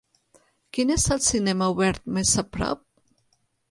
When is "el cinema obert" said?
1.17-2.13